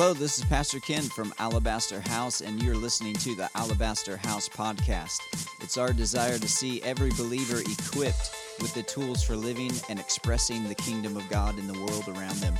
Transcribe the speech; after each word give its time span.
Hello, 0.00 0.14
this 0.14 0.38
is 0.38 0.44
Pastor 0.44 0.78
Ken 0.78 1.02
from 1.02 1.34
Alabaster 1.40 2.00
House, 2.00 2.40
and 2.40 2.62
you're 2.62 2.76
listening 2.76 3.14
to 3.14 3.34
the 3.34 3.50
Alabaster 3.56 4.16
House 4.16 4.48
podcast. 4.48 5.18
It's 5.60 5.76
our 5.76 5.92
desire 5.92 6.38
to 6.38 6.48
see 6.48 6.80
every 6.82 7.10
believer 7.18 7.62
equipped 7.62 8.30
with 8.60 8.72
the 8.74 8.84
tools 8.84 9.24
for 9.24 9.34
living 9.34 9.72
and 9.88 9.98
expressing 9.98 10.68
the 10.68 10.74
kingdom 10.76 11.16
of 11.16 11.28
God 11.28 11.58
in 11.58 11.66
the 11.66 11.74
world 11.74 12.06
around 12.06 12.36
them. 12.36 12.54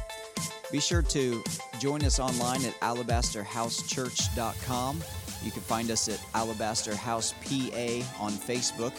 Be 0.73 0.81
sure 0.81 1.03
to 1.03 1.45
join 1.79 2.03
us 2.03 2.19
online 2.19 2.65
at 2.65 2.75
alabasterhousechurch.com. 2.81 5.05
You 5.45 5.53
can 5.53 5.63
find 5.63 5.93
us 5.93 6.09
at 6.09 6.21
Alabaster 6.35 6.97
House 6.97 7.35
PA 7.45 8.03
on 8.21 8.33
Facebook. 8.33 8.95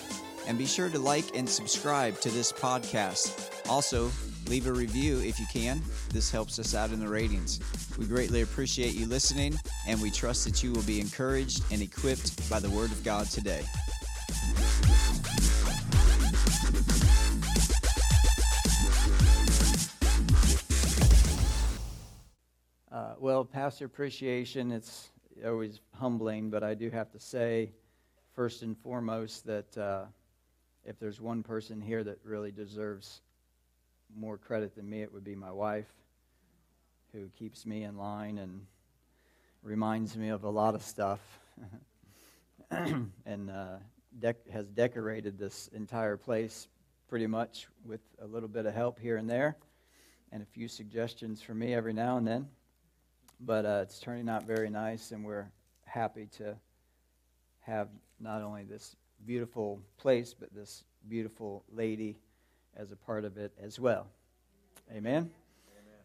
And 0.47 0.57
be 0.57 0.65
sure 0.65 0.87
to 0.87 0.97
like 0.97 1.35
and 1.35 1.49
subscribe 1.49 2.21
to 2.21 2.29
this 2.29 2.53
podcast. 2.53 3.67
Also, 3.67 4.09
leave 4.49 4.65
a 4.65 4.73
review 4.73 5.19
if 5.19 5.39
you 5.39 5.45
can. 5.45 5.79
This 6.11 6.31
helps 6.31 6.57
us 6.57 6.73
out 6.73 6.89
in 6.89 6.99
the 6.99 7.07
ratings. 7.07 7.59
We 7.99 8.07
greatly 8.07 8.41
appreciate 8.41 8.95
you 8.95 9.05
listening, 9.05 9.53
and 9.87 10.01
we 10.01 10.09
trust 10.09 10.43
that 10.45 10.63
you 10.63 10.73
will 10.73 10.81
be 10.81 10.99
encouraged 10.99 11.63
and 11.71 11.83
equipped 11.83 12.49
by 12.49 12.59
the 12.59 12.69
Word 12.71 12.91
of 12.91 13.03
God 13.03 13.27
today. 13.27 13.63
Uh, 22.91 23.13
well, 23.19 23.45
Pastor 23.45 23.85
Appreciation, 23.85 24.71
it's 24.71 25.09
always 25.45 25.79
humbling, 25.93 26.49
but 26.49 26.63
I 26.63 26.73
do 26.73 26.89
have 26.89 27.11
to 27.11 27.19
say, 27.19 27.71
first 28.33 28.63
and 28.63 28.75
foremost, 28.79 29.45
that 29.45 29.77
uh, 29.77 30.05
if 30.83 30.97
there's 30.97 31.21
one 31.21 31.43
person 31.43 31.79
here 31.79 32.03
that 32.03 32.17
really 32.23 32.51
deserves 32.51 33.21
more 34.15 34.37
credit 34.37 34.75
than 34.75 34.89
me, 34.89 35.01
it 35.01 35.13
would 35.13 35.23
be 35.23 35.35
my 35.35 35.51
wife, 35.51 35.91
who 37.13 37.29
keeps 37.37 37.65
me 37.65 37.83
in 37.83 37.97
line 37.97 38.37
and 38.37 38.65
reminds 39.63 40.15
me 40.15 40.29
of 40.29 40.43
a 40.43 40.49
lot 40.49 40.75
of 40.75 40.83
stuff 40.83 41.19
and 42.71 43.49
uh, 43.49 43.77
dec- 44.19 44.49
has 44.51 44.67
decorated 44.67 45.37
this 45.37 45.69
entire 45.73 46.17
place 46.17 46.67
pretty 47.07 47.27
much 47.27 47.67
with 47.83 48.01
a 48.21 48.25
little 48.25 48.47
bit 48.47 48.65
of 48.65 48.73
help 48.73 48.99
here 48.99 49.17
and 49.17 49.29
there 49.29 49.57
and 50.31 50.43
a 50.43 50.45
few 50.45 50.67
suggestions 50.67 51.41
from 51.41 51.59
me 51.59 51.73
every 51.73 51.93
now 51.93 52.17
and 52.17 52.27
then. 52.27 52.47
But 53.39 53.65
uh, 53.65 53.79
it's 53.83 53.99
turning 53.99 54.29
out 54.29 54.43
very 54.43 54.69
nice, 54.69 55.11
and 55.11 55.23
we're 55.25 55.49
happy 55.85 56.27
to 56.37 56.55
have 57.61 57.87
not 58.19 58.41
only 58.41 58.63
this 58.63 58.95
beautiful 59.25 59.79
place, 59.97 60.35
but 60.37 60.53
this 60.53 60.83
beautiful 61.07 61.63
lady 61.71 62.17
as 62.75 62.91
a 62.91 62.95
part 62.95 63.25
of 63.25 63.37
it 63.37 63.51
as 63.61 63.79
well. 63.79 64.07
Amen? 64.91 65.29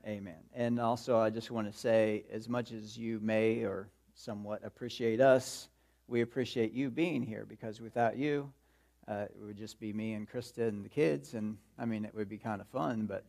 Amen. 0.04 0.18
Amen. 0.18 0.38
And 0.54 0.80
also, 0.80 1.18
I 1.18 1.30
just 1.30 1.50
want 1.50 1.70
to 1.72 1.78
say, 1.78 2.24
as 2.30 2.48
much 2.48 2.72
as 2.72 2.96
you 2.96 3.20
may 3.20 3.64
or 3.64 3.88
somewhat 4.14 4.64
appreciate 4.64 5.20
us, 5.20 5.68
we 6.06 6.20
appreciate 6.20 6.72
you 6.72 6.90
being 6.90 7.22
here 7.22 7.46
because 7.48 7.80
without 7.80 8.16
you, 8.16 8.52
uh, 9.08 9.26
it 9.28 9.44
would 9.44 9.56
just 9.56 9.80
be 9.80 9.92
me 9.92 10.14
and 10.14 10.30
Krista 10.30 10.68
and 10.68 10.84
the 10.84 10.88
kids. 10.88 11.34
And 11.34 11.56
I 11.78 11.84
mean, 11.84 12.04
it 12.04 12.14
would 12.14 12.28
be 12.28 12.38
kind 12.38 12.60
of 12.60 12.66
fun, 12.68 13.06
but 13.06 13.24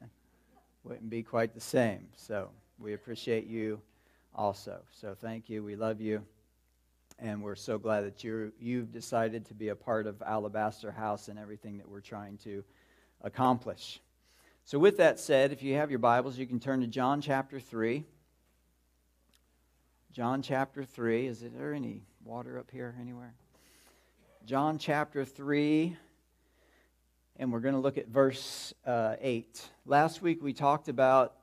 wouldn't 0.84 1.10
be 1.10 1.22
quite 1.22 1.54
the 1.54 1.60
same. 1.60 2.08
So 2.16 2.50
we 2.78 2.94
appreciate 2.94 3.46
you 3.46 3.80
also. 4.34 4.80
So 4.90 5.14
thank 5.14 5.48
you. 5.48 5.62
We 5.62 5.76
love 5.76 6.00
you. 6.00 6.24
And 7.22 7.40
we're 7.40 7.54
so 7.54 7.78
glad 7.78 8.00
that 8.00 8.24
you 8.24 8.52
you've 8.58 8.90
decided 8.90 9.46
to 9.46 9.54
be 9.54 9.68
a 9.68 9.76
part 9.76 10.08
of 10.08 10.20
Alabaster 10.22 10.90
House 10.90 11.28
and 11.28 11.38
everything 11.38 11.78
that 11.78 11.88
we're 11.88 12.00
trying 12.00 12.36
to 12.38 12.64
accomplish. 13.20 14.00
So, 14.64 14.76
with 14.76 14.96
that 14.96 15.20
said, 15.20 15.52
if 15.52 15.62
you 15.62 15.76
have 15.76 15.88
your 15.88 16.00
Bibles, 16.00 16.36
you 16.36 16.48
can 16.48 16.58
turn 16.58 16.80
to 16.80 16.88
John 16.88 17.20
chapter 17.20 17.60
3. 17.60 18.04
John 20.10 20.42
chapter 20.42 20.82
3. 20.82 21.28
Is 21.28 21.44
there 21.56 21.72
any 21.72 22.02
water 22.24 22.58
up 22.58 22.72
here 22.72 22.92
anywhere? 23.00 23.34
John 24.44 24.76
chapter 24.76 25.24
3, 25.24 25.96
and 27.36 27.52
we're 27.52 27.60
going 27.60 27.74
to 27.74 27.80
look 27.80 27.98
at 27.98 28.08
verse 28.08 28.74
uh, 28.84 29.14
8. 29.20 29.62
Last 29.86 30.22
week 30.22 30.42
we 30.42 30.52
talked 30.52 30.88
about 30.88 31.34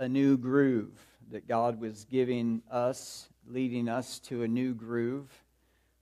a 0.00 0.08
new 0.08 0.36
groove 0.36 0.98
that 1.30 1.48
God 1.48 1.80
was 1.80 2.04
giving 2.04 2.62
us, 2.70 3.28
leading 3.46 3.88
us 3.88 4.18
to 4.20 4.42
a 4.42 4.48
new 4.48 4.74
groove. 4.74 5.28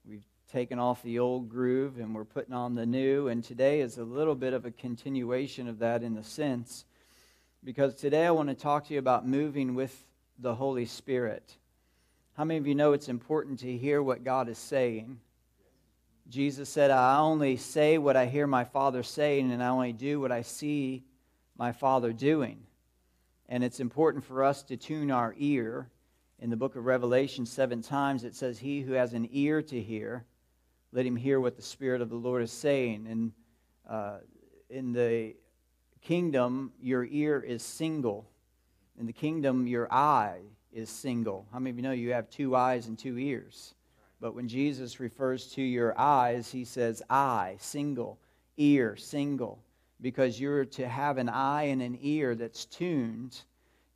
We've 0.06 0.26
taken 0.52 0.78
off 0.78 1.02
the 1.02 1.18
old 1.18 1.48
groove 1.48 1.98
and 1.98 2.14
we're 2.14 2.24
putting 2.24 2.54
on 2.54 2.74
the 2.74 2.86
new. 2.86 3.28
And 3.28 3.42
today 3.42 3.80
is 3.80 3.98
a 3.98 4.04
little 4.04 4.34
bit 4.34 4.52
of 4.52 4.66
a 4.66 4.70
continuation 4.70 5.66
of 5.68 5.78
that 5.78 6.02
in 6.02 6.16
a 6.16 6.22
sense, 6.22 6.84
because 7.64 7.94
today 7.94 8.26
I 8.26 8.30
want 8.30 8.50
to 8.50 8.54
talk 8.54 8.86
to 8.86 8.92
you 8.92 8.98
about 8.98 9.26
moving 9.26 9.74
with 9.74 10.04
the 10.38 10.54
Holy 10.54 10.84
Spirit. 10.84 11.56
How 12.36 12.44
many 12.44 12.58
of 12.58 12.66
you 12.66 12.74
know 12.74 12.92
it's 12.92 13.08
important 13.08 13.60
to 13.60 13.76
hear 13.76 14.02
what 14.02 14.24
God 14.24 14.48
is 14.48 14.58
saying? 14.58 15.20
Jesus 16.28 16.68
said, 16.68 16.90
I 16.90 17.18
only 17.18 17.56
say 17.56 17.98
what 17.98 18.16
I 18.16 18.26
hear 18.26 18.46
my 18.46 18.64
Father 18.64 19.02
saying, 19.02 19.52
and 19.52 19.62
I 19.62 19.68
only 19.68 19.92
do 19.92 20.20
what 20.20 20.32
I 20.32 20.42
see 20.42 21.04
my 21.56 21.72
Father 21.72 22.12
doing. 22.12 22.58
And 23.48 23.62
it's 23.62 23.80
important 23.80 24.24
for 24.24 24.42
us 24.42 24.62
to 24.64 24.76
tune 24.76 25.10
our 25.10 25.34
ear. 25.36 25.90
In 26.40 26.50
the 26.50 26.56
book 26.56 26.76
of 26.76 26.84
Revelation, 26.84 27.46
seven 27.46 27.82
times 27.82 28.24
it 28.24 28.34
says, 28.34 28.58
He 28.58 28.80
who 28.80 28.92
has 28.92 29.12
an 29.12 29.28
ear 29.30 29.62
to 29.62 29.80
hear, 29.80 30.24
let 30.92 31.06
him 31.06 31.16
hear 31.16 31.40
what 31.40 31.56
the 31.56 31.62
Spirit 31.62 32.00
of 32.00 32.08
the 32.08 32.16
Lord 32.16 32.42
is 32.42 32.52
saying. 32.52 33.06
And 33.08 33.32
uh, 33.88 34.18
in 34.70 34.92
the 34.92 35.34
kingdom, 36.00 36.72
your 36.80 37.04
ear 37.04 37.40
is 37.40 37.62
single. 37.62 38.28
In 38.98 39.06
the 39.06 39.12
kingdom, 39.12 39.66
your 39.66 39.92
eye 39.92 40.40
is 40.72 40.88
single. 40.88 41.46
How 41.52 41.58
many 41.58 41.70
of 41.70 41.76
you 41.76 41.82
know 41.82 41.92
you 41.92 42.12
have 42.12 42.30
two 42.30 42.56
eyes 42.56 42.86
and 42.86 42.98
two 42.98 43.18
ears? 43.18 43.74
But 44.20 44.34
when 44.34 44.48
Jesus 44.48 45.00
refers 45.00 45.48
to 45.52 45.62
your 45.62 45.98
eyes, 45.98 46.50
he 46.50 46.64
says 46.64 47.02
eye, 47.10 47.56
single, 47.58 48.18
ear, 48.56 48.96
single 48.96 49.64
because 50.04 50.38
you're 50.38 50.66
to 50.66 50.86
have 50.86 51.16
an 51.16 51.30
eye 51.30 51.62
and 51.62 51.80
an 51.80 51.96
ear 52.02 52.34
that's 52.34 52.66
tuned 52.66 53.40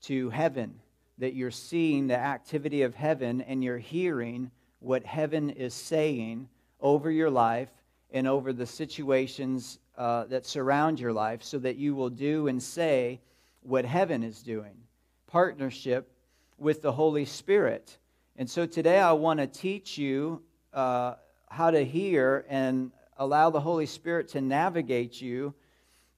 to 0.00 0.30
heaven, 0.30 0.74
that 1.18 1.34
you're 1.34 1.50
seeing 1.50 2.06
the 2.06 2.16
activity 2.16 2.80
of 2.80 2.94
heaven 2.94 3.42
and 3.42 3.62
you're 3.62 3.76
hearing 3.76 4.50
what 4.80 5.04
heaven 5.04 5.50
is 5.50 5.74
saying 5.74 6.48
over 6.80 7.10
your 7.10 7.28
life 7.28 7.68
and 8.10 8.26
over 8.26 8.54
the 8.54 8.64
situations 8.64 9.80
uh, 9.98 10.24
that 10.24 10.46
surround 10.46 10.98
your 10.98 11.12
life 11.12 11.42
so 11.42 11.58
that 11.58 11.76
you 11.76 11.94
will 11.94 12.08
do 12.08 12.48
and 12.48 12.62
say 12.62 13.20
what 13.60 13.84
heaven 13.84 14.22
is 14.22 14.42
doing. 14.42 14.78
Partnership 15.26 16.10
with 16.56 16.80
the 16.80 16.90
Holy 16.90 17.26
Spirit. 17.26 17.98
And 18.36 18.48
so 18.48 18.64
today 18.64 18.98
I 18.98 19.12
want 19.12 19.40
to 19.40 19.46
teach 19.46 19.98
you 19.98 20.40
uh, 20.72 21.16
how 21.50 21.70
to 21.70 21.84
hear 21.84 22.46
and 22.48 22.92
allow 23.18 23.50
the 23.50 23.60
Holy 23.60 23.84
Spirit 23.84 24.28
to 24.28 24.40
navigate 24.40 25.20
you 25.20 25.52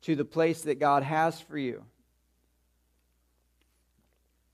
to 0.03 0.17
the 0.17 0.25
place 0.25 0.63
that 0.63 0.79
God 0.79 1.03
has 1.03 1.41
for 1.41 1.59
you. 1.59 1.85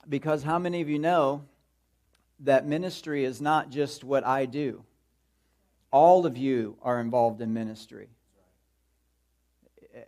Because 0.08 0.42
how 0.42 0.58
many 0.58 0.80
of 0.80 0.88
you 0.88 0.98
know 0.98 1.44
that 2.40 2.66
ministry 2.66 3.24
is 3.24 3.40
not 3.40 3.70
just 3.70 4.04
what 4.04 4.24
I 4.24 4.46
do? 4.46 4.84
All 5.90 6.26
of 6.26 6.36
you 6.36 6.76
are 6.82 7.00
involved 7.00 7.40
in 7.40 7.52
ministry. 7.52 8.08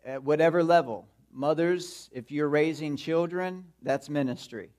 At 0.05 0.23
whatever 0.23 0.63
level. 0.63 1.09
Mothers, 1.33 2.11
if 2.13 2.31
you're 2.31 2.49
raising 2.49 2.97
children, 2.97 3.65
that's 3.83 4.09
ministry. 4.09 4.71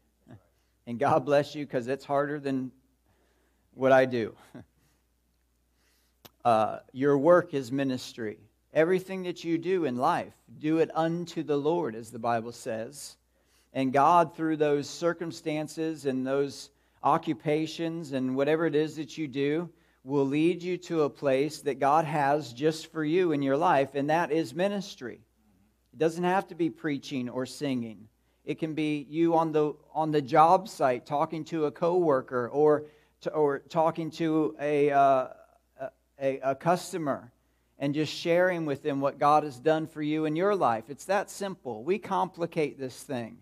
And 0.88 1.00
God 1.00 1.26
bless 1.26 1.56
you 1.56 1.66
because 1.66 1.88
it's 1.88 2.06
harder 2.06 2.40
than 2.40 2.72
what 3.74 3.92
I 3.92 4.06
do. 4.06 4.36
Uh, 6.46 6.80
your 6.94 7.18
work 7.18 7.54
is 7.54 7.70
ministry. 7.70 8.40
Everything 8.74 9.24
that 9.24 9.44
you 9.44 9.58
do 9.58 9.86
in 9.86 9.96
life, 9.96 10.34
do 10.60 10.78
it 10.78 10.92
unto 10.94 11.44
the 11.44 11.58
Lord, 11.58 11.96
as 11.96 12.12
the 12.12 12.20
Bible 12.20 12.52
says. 12.52 13.18
And 13.74 13.94
God, 13.94 14.36
through 14.36 14.58
those 14.58 14.90
circumstances 14.90 16.06
and 16.06 16.26
those 16.26 16.70
occupations 17.04 18.12
and 18.12 18.36
whatever 18.36 18.66
it 18.66 18.76
is 18.76 18.96
that 18.98 19.18
you 19.18 19.28
do, 19.28 19.70
will 20.04 20.26
lead 20.26 20.64
you 20.64 20.78
to 20.78 21.04
a 21.04 21.10
place 21.10 21.62
that 21.62 21.80
God 21.80 22.06
has 22.06 22.54
just 22.54 22.92
for 22.92 23.04
you 23.04 23.32
in 23.32 23.42
your 23.42 23.58
life, 23.58 23.96
and 23.96 24.10
that 24.10 24.32
is 24.32 24.54
ministry. 24.54 25.22
It 25.94 26.00
doesn't 26.00 26.24
have 26.24 26.48
to 26.48 26.56
be 26.56 26.70
preaching 26.70 27.30
or 27.30 27.46
singing. 27.46 28.08
It 28.46 28.60
can 28.60 28.74
be 28.74 29.06
you 29.10 29.36
on 29.36 29.52
the 29.52 29.74
on 29.94 30.12
the 30.12 30.22
job 30.22 30.70
site 30.70 31.06
talking 31.06 31.44
to 31.46 31.66
a 31.66 31.72
coworker 31.72 32.48
or 32.50 32.86
to, 33.22 33.32
or 33.32 33.60
talking 33.60 34.10
to 34.12 34.56
a, 34.60 34.92
uh, 34.92 35.28
a, 36.22 36.40
a 36.40 36.56
customer 36.56 37.32
and 37.80 37.94
just 37.94 38.14
sharing 38.14 38.66
with 38.66 38.84
them 38.84 39.00
what 39.00 39.18
God 39.18 39.44
has 39.44 39.58
done 39.58 39.88
for 39.88 40.02
you 40.02 40.26
in 40.26 40.36
your 40.36 40.54
life. 40.54 40.86
It's 40.90 41.06
that 41.06 41.30
simple. 41.30 41.84
We 41.84 41.98
complicate 41.98 42.78
this 42.78 43.02
thing. 43.02 43.38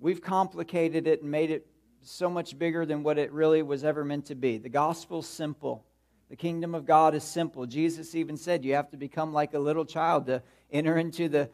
We've 0.00 0.20
complicated 0.20 1.06
it 1.06 1.22
and 1.22 1.30
made 1.30 1.50
it 1.50 1.66
so 2.02 2.28
much 2.28 2.58
bigger 2.58 2.84
than 2.84 3.02
what 3.02 3.16
it 3.16 3.32
really 3.32 3.62
was 3.62 3.84
ever 3.84 4.04
meant 4.04 4.26
to 4.26 4.34
be. 4.34 4.58
The 4.58 4.68
gospel's 4.68 5.28
simple. 5.28 5.84
The 6.30 6.36
kingdom 6.36 6.74
of 6.74 6.84
God 6.84 7.14
is 7.14 7.24
simple. 7.24 7.64
Jesus 7.64 8.14
even 8.14 8.36
said 8.36 8.64
you 8.64 8.74
have 8.74 8.90
to 8.90 8.96
become 8.96 9.32
like 9.32 9.54
a 9.54 9.58
little 9.58 9.84
child 9.84 10.26
to 10.26 10.42
enter 10.70 10.98
into 10.98 11.28
the, 11.28 11.48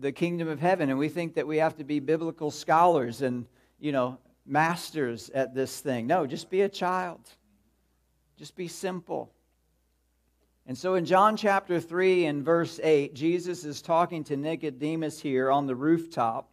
the 0.00 0.12
kingdom 0.12 0.48
of 0.48 0.60
heaven. 0.60 0.90
And 0.90 0.98
we 0.98 1.08
think 1.08 1.34
that 1.34 1.46
we 1.46 1.58
have 1.58 1.76
to 1.76 1.84
be 1.84 2.00
biblical 2.00 2.50
scholars 2.50 3.22
and 3.22 3.46
you 3.78 3.92
know, 3.92 4.18
masters 4.44 5.30
at 5.34 5.54
this 5.54 5.80
thing. 5.80 6.06
No, 6.06 6.26
just 6.26 6.50
be 6.50 6.62
a 6.62 6.68
child. 6.68 7.20
Just 8.36 8.54
be 8.56 8.68
simple. 8.68 9.32
And 10.66 10.78
so 10.78 10.94
in 10.94 11.04
John 11.04 11.36
chapter 11.36 11.80
3 11.80 12.26
and 12.26 12.44
verse 12.44 12.78
8, 12.82 13.14
Jesus 13.14 13.64
is 13.64 13.82
talking 13.82 14.22
to 14.24 14.36
Nicodemus 14.36 15.20
here 15.20 15.50
on 15.50 15.66
the 15.66 15.74
rooftop. 15.74 16.48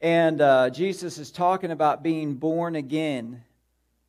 And 0.00 0.40
uh, 0.42 0.68
Jesus 0.68 1.16
is 1.16 1.30
talking 1.30 1.70
about 1.70 2.02
being 2.02 2.34
born 2.34 2.76
again. 2.76 3.42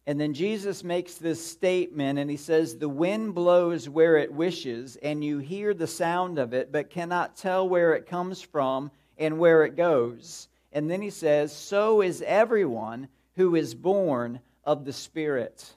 And 0.05 0.19
then 0.19 0.33
Jesus 0.33 0.83
makes 0.83 1.15
this 1.15 1.43
statement, 1.43 2.19
and 2.19 2.29
he 2.29 2.35
says, 2.35 2.77
The 2.77 2.89
wind 2.89 3.33
blows 3.33 3.87
where 3.87 4.17
it 4.17 4.33
wishes, 4.33 4.97
and 4.97 5.23
you 5.23 5.39
hear 5.39 5.73
the 5.73 5.87
sound 5.87 6.37
of 6.37 6.53
it, 6.53 6.71
but 6.71 6.89
cannot 6.89 7.37
tell 7.37 7.67
where 7.67 7.93
it 7.93 8.05
comes 8.05 8.41
from 8.41 8.91
and 9.17 9.39
where 9.39 9.63
it 9.63 9.77
goes. 9.77 10.49
And 10.73 10.91
then 10.91 11.01
he 11.01 11.09
says, 11.09 11.55
So 11.55 12.01
is 12.01 12.21
everyone 12.21 13.07
who 13.35 13.55
is 13.55 13.73
born 13.73 14.41
of 14.65 14.83
the 14.83 14.93
Spirit. 14.93 15.73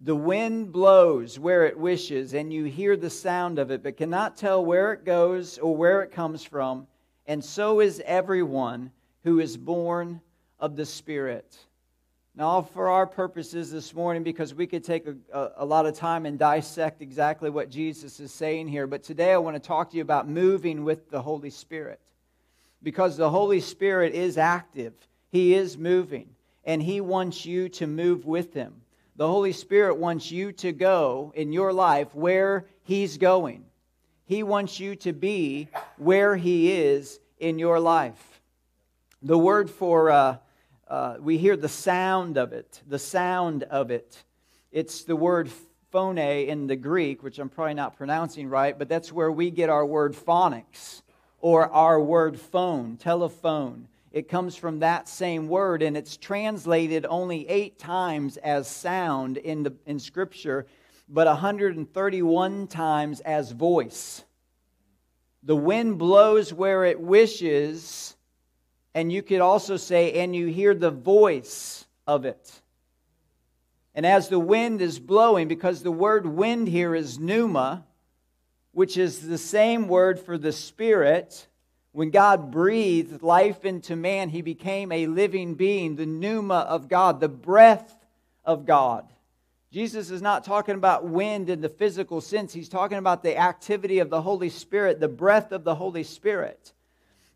The 0.00 0.14
wind 0.14 0.70
blows 0.70 1.38
where 1.38 1.66
it 1.66 1.76
wishes, 1.76 2.32
and 2.32 2.52
you 2.52 2.64
hear 2.64 2.96
the 2.96 3.10
sound 3.10 3.58
of 3.58 3.72
it, 3.72 3.82
but 3.82 3.96
cannot 3.96 4.36
tell 4.36 4.64
where 4.64 4.92
it 4.92 5.04
goes 5.04 5.58
or 5.58 5.74
where 5.74 6.02
it 6.02 6.12
comes 6.12 6.44
from. 6.44 6.86
And 7.26 7.44
so 7.44 7.80
is 7.80 8.00
everyone 8.06 8.92
who 9.24 9.40
is 9.40 9.56
born 9.56 10.20
of 10.60 10.76
the 10.76 10.86
Spirit. 10.86 11.58
Now, 12.36 12.62
for 12.62 12.88
our 12.88 13.06
purposes 13.06 13.72
this 13.72 13.92
morning, 13.92 14.22
because 14.22 14.54
we 14.54 14.68
could 14.68 14.84
take 14.84 15.08
a, 15.08 15.16
a, 15.32 15.50
a, 15.56 15.64
lot 15.64 15.86
of 15.86 15.96
time 15.96 16.24
and 16.24 16.38
dissect 16.38 17.02
exactly 17.02 17.50
what 17.50 17.68
Jesus 17.68 18.20
is 18.20 18.32
saying 18.32 18.68
here, 18.68 18.86
but 18.86 19.02
today 19.02 19.32
I 19.32 19.38
want 19.38 19.56
to 19.56 19.60
talk 19.60 19.90
to 19.90 19.96
you 19.96 20.02
about 20.02 20.28
moving 20.28 20.84
with 20.84 21.10
the 21.10 21.20
Holy 21.20 21.50
Spirit. 21.50 22.00
Because 22.80 23.16
the 23.16 23.28
Holy 23.28 23.60
Spirit 23.60 24.14
is 24.14 24.38
active, 24.38 24.94
He 25.32 25.54
is 25.54 25.76
moving, 25.76 26.28
and 26.64 26.80
He 26.80 27.00
wants 27.00 27.44
you 27.44 27.68
to 27.70 27.88
move 27.88 28.24
with 28.24 28.54
Him. 28.54 28.72
The 29.18 29.26
Holy 29.26 29.52
Spirit 29.52 29.96
wants 29.96 30.30
you 30.30 30.52
to 30.52 30.70
go 30.70 31.32
in 31.34 31.52
your 31.52 31.72
life 31.72 32.14
where 32.14 32.66
He's 32.84 33.18
going. 33.18 33.64
He 34.26 34.44
wants 34.44 34.78
you 34.78 34.94
to 34.94 35.12
be 35.12 35.66
where 35.96 36.36
He 36.36 36.70
is 36.70 37.18
in 37.36 37.58
your 37.58 37.80
life. 37.80 38.40
The 39.20 39.36
word 39.36 39.70
for 39.70 40.12
uh, 40.12 40.36
uh, 40.86 41.16
we 41.18 41.36
hear 41.36 41.56
the 41.56 41.68
sound 41.68 42.36
of 42.36 42.52
it, 42.52 42.80
the 42.86 43.00
sound 43.00 43.64
of 43.64 43.90
it. 43.90 44.22
It's 44.70 45.02
the 45.02 45.16
word 45.16 45.50
phone 45.90 46.16
in 46.16 46.68
the 46.68 46.76
Greek, 46.76 47.24
which 47.24 47.40
I'm 47.40 47.48
probably 47.48 47.74
not 47.74 47.96
pronouncing 47.96 48.48
right, 48.48 48.78
but 48.78 48.88
that's 48.88 49.12
where 49.12 49.32
we 49.32 49.50
get 49.50 49.68
our 49.68 49.84
word 49.84 50.14
phonics 50.14 51.02
or 51.40 51.68
our 51.70 52.00
word 52.00 52.38
phone, 52.38 52.96
telephone. 52.96 53.88
It 54.10 54.28
comes 54.28 54.56
from 54.56 54.80
that 54.80 55.08
same 55.08 55.48
word, 55.48 55.82
and 55.82 55.96
it's 55.96 56.16
translated 56.16 57.06
only 57.08 57.48
eight 57.48 57.78
times 57.78 58.36
as 58.38 58.66
sound 58.66 59.36
in, 59.36 59.62
the, 59.62 59.74
in 59.86 59.98
Scripture, 59.98 60.66
but 61.08 61.26
131 61.26 62.66
times 62.68 63.20
as 63.20 63.52
voice. 63.52 64.24
The 65.42 65.56
wind 65.56 65.98
blows 65.98 66.52
where 66.52 66.84
it 66.84 67.00
wishes 67.00 68.16
and 68.98 69.12
you 69.12 69.22
could 69.22 69.40
also 69.40 69.76
say, 69.76 70.14
and 70.14 70.34
you 70.34 70.46
hear 70.46 70.74
the 70.74 70.90
voice 70.90 71.86
of 72.04 72.24
it. 72.24 72.50
And 73.94 74.04
as 74.04 74.28
the 74.28 74.40
wind 74.40 74.80
is 74.80 74.98
blowing, 74.98 75.46
because 75.46 75.84
the 75.84 75.92
word 75.92 76.26
wind 76.26 76.66
here 76.66 76.96
is 76.96 77.16
pneuma, 77.16 77.86
which 78.72 78.96
is 78.96 79.26
the 79.26 79.38
same 79.38 79.86
word 79.86 80.18
for 80.18 80.36
the 80.36 80.50
spirit, 80.50 81.46
when 81.92 82.10
God 82.10 82.50
breathed 82.50 83.22
life 83.22 83.64
into 83.64 83.96
man, 83.96 84.28
he 84.28 84.42
became 84.42 84.92
a 84.92 85.06
living 85.06 85.54
being, 85.54 85.96
the 85.96 86.06
pneuma 86.06 86.66
of 86.68 86.88
God, 86.88 87.20
the 87.20 87.28
breath 87.28 87.96
of 88.44 88.66
God. 88.66 89.12
Jesus 89.70 90.10
is 90.10 90.22
not 90.22 90.44
talking 90.44 90.74
about 90.74 91.06
wind 91.06 91.50
in 91.50 91.60
the 91.60 91.68
physical 91.68 92.20
sense. 92.20 92.52
He's 92.52 92.68
talking 92.68 92.98
about 92.98 93.22
the 93.22 93.36
activity 93.36 93.98
of 93.98 94.10
the 94.10 94.22
Holy 94.22 94.48
Spirit, 94.48 95.00
the 95.00 95.08
breath 95.08 95.52
of 95.52 95.64
the 95.64 95.74
Holy 95.74 96.04
Spirit 96.04 96.72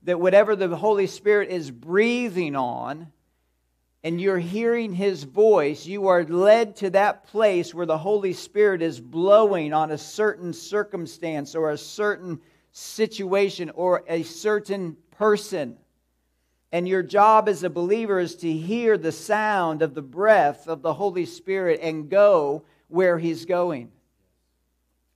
that 0.05 0.21
whatever 0.21 0.57
the 0.57 0.77
Holy 0.77 1.07
Spirit 1.07 1.51
is 1.51 1.71
breathing 1.71 2.57
on, 2.57 3.13
and 4.05 4.21
you're 4.21 4.39
hearing 4.39 4.93
his 4.93 5.23
voice, 5.23 5.87
you 5.87 6.09
are 6.09 6.25
led 6.25 6.75
to 6.77 6.91
that 6.91 7.25
place 7.29 7.73
where 7.73 7.87
the 7.87 7.99
Holy 7.99 8.33
Spirit 8.33 8.83
is 8.83 8.99
blowing 8.99 9.73
on 9.73 9.93
a 9.93 9.99
certain 9.99 10.53
circumstance 10.53 11.55
or 11.55 11.71
a 11.71 11.79
certain 11.79 12.41
situation 12.73 13.71
or 13.71 14.03
a 14.09 14.23
certain 14.23 14.97
person. 15.13 15.77
And 16.73 16.89
your 16.89 17.03
job 17.03 17.49
as 17.49 17.63
a 17.63 17.71
believer 17.71 18.19
is 18.19 18.35
to 18.37 18.51
hear 18.51 18.97
the 18.97 19.13
sound 19.13 19.83
of 19.83 19.95
the 19.95 20.03
breath 20.03 20.67
of 20.67 20.81
the 20.81 20.95
Holy 20.95 21.27
Spirit 21.27 21.81
and 21.83 22.09
go 22.09 22.65
where 22.89 23.19
he's 23.19 23.45
going. 23.45 23.93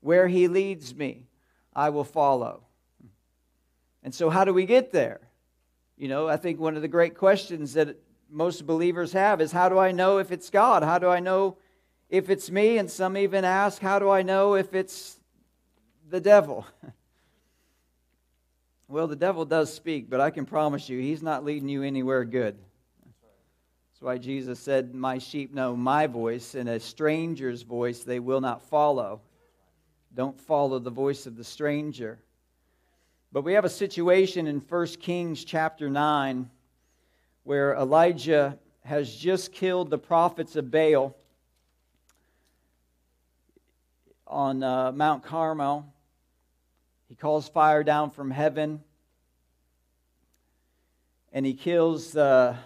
Where 0.00 0.29
he 0.29 0.49
leads 0.49 0.94
me, 0.94 1.25
I 1.75 1.88
will 1.91 2.05
follow. 2.05 2.62
And 4.02 4.14
so, 4.14 4.31
how 4.31 4.44
do 4.44 4.52
we 4.52 4.67
get 4.67 4.93
there? 4.93 5.20
You 5.97 6.09
know, 6.09 6.29
I 6.29 6.37
think 6.37 6.61
one 6.61 6.76
of 6.76 6.82
the 6.82 6.88
great 6.88 7.17
questions 7.17 7.73
that 7.73 7.97
most 8.31 8.67
believers 8.67 9.12
have 9.12 9.41
is 9.41 9.50
how 9.50 9.69
do 9.69 9.79
I 9.79 9.93
know 9.93 10.19
if 10.19 10.31
it's 10.31 10.50
God? 10.50 10.82
How 10.82 10.99
do 10.99 11.09
I 11.09 11.20
know 11.20 11.56
if 12.11 12.29
it's 12.29 12.50
me? 12.50 12.79
And 12.79 12.91
some 12.91 13.17
even 13.17 13.44
ask, 13.44 13.81
how 13.81 13.99
do 13.99 14.11
I 14.11 14.23
know 14.23 14.55
if 14.55 14.75
it's 14.75 15.19
the 16.09 16.20
devil? 16.20 16.67
well, 18.88 19.06
the 19.06 19.17
devil 19.17 19.44
does 19.44 19.73
speak, 19.73 20.09
but 20.09 20.21
I 20.21 20.31
can 20.31 20.47
promise 20.47 20.88
you, 20.88 21.00
he's 21.00 21.23
not 21.23 21.44
leading 21.44 21.69
you 21.69 21.83
anywhere 21.83 22.25
good. 22.25 22.56
That's 23.05 24.03
why 24.03 24.19
Jesus 24.19 24.61
said, 24.61 24.94
My 24.94 25.19
sheep 25.19 25.55
know 25.55 25.75
my 25.75 26.06
voice, 26.06 26.55
and 26.55 26.69
a 26.69 26.79
stranger's 26.79 27.62
voice 27.62 28.05
they 28.05 28.21
will 28.21 28.41
not 28.41 28.62
follow. 28.62 29.23
Don't 30.15 30.41
follow 30.41 30.79
the 30.79 30.91
voice 30.91 31.27
of 31.27 31.37
the 31.37 31.44
stranger. 31.44 32.19
But 33.33 33.43
we 33.43 33.55
have 33.55 33.65
a 33.65 33.71
situation 33.71 34.47
in 34.47 34.61
1 34.61 34.87
Kings 35.00 35.44
chapter 35.44 35.91
9 35.91 36.49
where 37.43 37.75
Elijah 37.75 38.59
has 38.85 39.15
just 39.15 39.53
killed 39.53 39.91
the 39.91 39.99
prophets 39.99 40.56
of 40.56 40.71
Baal 40.71 41.17
on 44.27 44.62
uh, 44.62 44.93
Mount 44.93 45.23
Carmel. 45.23 45.93
He 47.08 47.14
calls 47.14 47.49
fire 47.49 47.85
down 47.85 48.11
from 48.11 48.31
heaven 48.31 48.82
and 51.37 51.45
he 51.45 51.52
kills 51.52 52.16
uh, 52.16 52.57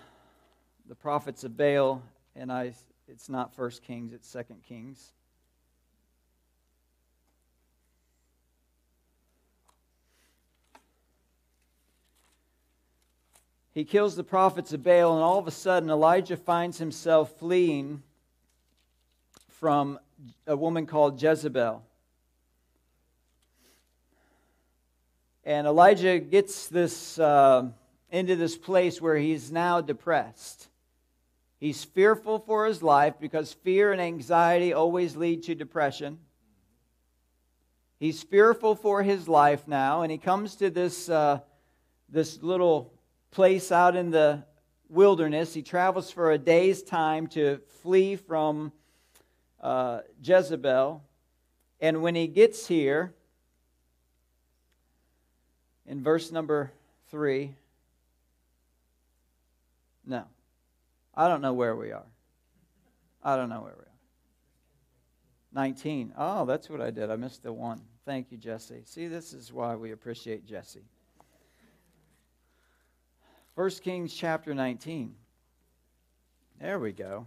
the 0.88 0.94
prophets 0.94 1.42
of 1.42 1.56
Baal. 1.56 2.02
And 2.36 2.52
I, 2.52 2.72
it's 3.08 3.28
not 3.28 3.52
First 3.52 3.82
Kings, 3.82 4.12
it's 4.12 4.28
Second 4.28 4.62
Kings. 4.62 5.10
He 13.72 13.84
kills 13.84 14.14
the 14.14 14.22
prophets 14.22 14.72
of 14.72 14.84
Baal, 14.84 15.14
and 15.14 15.22
all 15.22 15.38
of 15.38 15.48
a 15.48 15.52
sudden, 15.52 15.90
Elijah 15.90 16.36
finds 16.36 16.78
himself 16.78 17.38
fleeing 17.38 18.04
from 19.48 19.98
a 20.46 20.56
woman 20.56 20.86
called 20.86 21.20
Jezebel. 21.20 21.82
And 25.50 25.66
Elijah 25.66 26.20
gets 26.20 26.68
this 26.68 27.18
uh, 27.18 27.70
into 28.08 28.36
this 28.36 28.56
place 28.56 29.00
where 29.00 29.16
he's 29.16 29.50
now 29.50 29.80
depressed. 29.80 30.68
He's 31.58 31.82
fearful 31.82 32.38
for 32.38 32.66
his 32.66 32.84
life 32.84 33.14
because 33.20 33.52
fear 33.52 33.90
and 33.90 34.00
anxiety 34.00 34.72
always 34.72 35.16
lead 35.16 35.42
to 35.42 35.56
depression. 35.56 36.18
He's 37.98 38.22
fearful 38.22 38.76
for 38.76 39.02
his 39.02 39.26
life 39.26 39.66
now, 39.66 40.02
and 40.02 40.12
he 40.12 40.18
comes 40.18 40.54
to 40.54 40.70
this, 40.70 41.08
uh, 41.08 41.40
this 42.08 42.40
little 42.40 42.94
place 43.32 43.72
out 43.72 43.96
in 43.96 44.12
the 44.12 44.44
wilderness. 44.88 45.52
He 45.52 45.62
travels 45.62 46.12
for 46.12 46.30
a 46.30 46.38
day's 46.38 46.84
time 46.84 47.26
to 47.26 47.58
flee 47.82 48.14
from 48.14 48.70
uh, 49.60 50.02
Jezebel. 50.22 51.02
And 51.80 52.02
when 52.02 52.14
he 52.14 52.28
gets 52.28 52.68
here, 52.68 53.14
in 55.90 56.04
verse 56.04 56.30
number 56.30 56.70
three, 57.10 57.52
no, 60.06 60.22
I 61.16 61.26
don't 61.26 61.42
know 61.42 61.52
where 61.52 61.74
we 61.74 61.90
are. 61.90 62.06
I 63.24 63.34
don't 63.34 63.48
know 63.48 63.60
where 63.60 63.74
we 63.76 63.82
are. 63.82 63.86
19. 65.52 66.14
Oh, 66.16 66.46
that's 66.46 66.70
what 66.70 66.80
I 66.80 66.90
did. 66.90 67.10
I 67.10 67.16
missed 67.16 67.42
the 67.42 67.52
one. 67.52 67.80
Thank 68.04 68.30
you, 68.30 68.38
Jesse. 68.38 68.82
See, 68.84 69.08
this 69.08 69.32
is 69.32 69.52
why 69.52 69.74
we 69.74 69.90
appreciate 69.90 70.46
Jesse. 70.46 70.84
1 73.56 73.70
Kings 73.82 74.14
chapter 74.14 74.54
19. 74.54 75.12
There 76.60 76.78
we 76.78 76.92
go. 76.92 77.26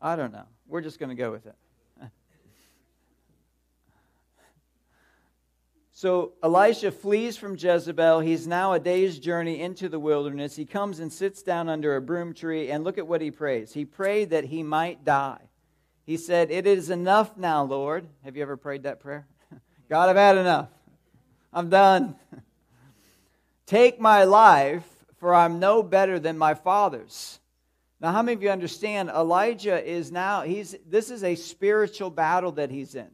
I 0.00 0.16
don't 0.16 0.32
know. 0.32 0.46
We're 0.66 0.80
just 0.80 0.98
going 0.98 1.10
to 1.10 1.14
go 1.14 1.30
with 1.30 1.44
it. 1.44 1.54
So 6.00 6.32
Elisha 6.42 6.92
flees 6.92 7.36
from 7.36 7.58
Jezebel. 7.58 8.20
He's 8.20 8.46
now 8.46 8.72
a 8.72 8.80
day's 8.80 9.18
journey 9.18 9.60
into 9.60 9.86
the 9.86 10.00
wilderness. 10.00 10.56
He 10.56 10.64
comes 10.64 10.98
and 10.98 11.12
sits 11.12 11.42
down 11.42 11.68
under 11.68 11.94
a 11.94 12.00
broom 12.00 12.32
tree, 12.32 12.70
and 12.70 12.84
look 12.84 12.96
at 12.96 13.06
what 13.06 13.20
he 13.20 13.30
prays. 13.30 13.74
He 13.74 13.84
prayed 13.84 14.30
that 14.30 14.44
he 14.44 14.62
might 14.62 15.04
die. 15.04 15.42
He 16.06 16.16
said, 16.16 16.50
It 16.50 16.66
is 16.66 16.88
enough 16.88 17.36
now, 17.36 17.64
Lord. 17.64 18.06
Have 18.24 18.34
you 18.34 18.40
ever 18.40 18.56
prayed 18.56 18.84
that 18.84 19.00
prayer? 19.00 19.26
God, 19.90 20.08
I've 20.08 20.16
had 20.16 20.38
enough. 20.38 20.70
I'm 21.52 21.68
done. 21.68 22.16
Take 23.66 24.00
my 24.00 24.24
life, 24.24 24.88
for 25.18 25.34
I'm 25.34 25.58
no 25.58 25.82
better 25.82 26.18
than 26.18 26.38
my 26.38 26.54
father's. 26.54 27.40
Now, 28.00 28.12
how 28.12 28.22
many 28.22 28.36
of 28.36 28.42
you 28.42 28.48
understand 28.48 29.10
Elijah 29.10 29.86
is 29.86 30.10
now, 30.10 30.44
he's, 30.44 30.74
this 30.86 31.10
is 31.10 31.22
a 31.22 31.34
spiritual 31.34 32.08
battle 32.08 32.52
that 32.52 32.70
he's 32.70 32.94
in. 32.94 33.10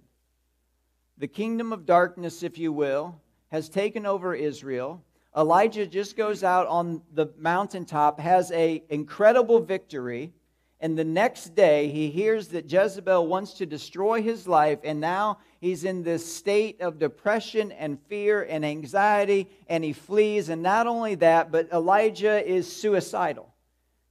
The 1.18 1.28
kingdom 1.28 1.72
of 1.72 1.86
darkness, 1.86 2.42
if 2.42 2.58
you 2.58 2.72
will, 2.72 3.18
has 3.48 3.70
taken 3.70 4.04
over 4.04 4.34
Israel. 4.34 5.02
Elijah 5.34 5.86
just 5.86 6.14
goes 6.14 6.44
out 6.44 6.66
on 6.66 7.00
the 7.14 7.28
mountaintop, 7.38 8.20
has 8.20 8.52
a 8.52 8.82
incredible 8.90 9.60
victory, 9.60 10.32
and 10.78 10.98
the 10.98 11.04
next 11.04 11.54
day 11.54 11.88
he 11.88 12.10
hears 12.10 12.48
that 12.48 12.70
Jezebel 12.70 13.26
wants 13.26 13.54
to 13.54 13.64
destroy 13.64 14.20
his 14.20 14.46
life, 14.46 14.78
and 14.84 15.00
now 15.00 15.38
he's 15.58 15.84
in 15.84 16.02
this 16.02 16.30
state 16.30 16.82
of 16.82 16.98
depression 16.98 17.72
and 17.72 17.98
fear 18.08 18.42
and 18.42 18.62
anxiety, 18.62 19.48
and 19.68 19.82
he 19.82 19.94
flees. 19.94 20.50
And 20.50 20.62
not 20.62 20.86
only 20.86 21.14
that, 21.14 21.50
but 21.50 21.72
Elijah 21.72 22.46
is 22.46 22.70
suicidal. 22.70 23.54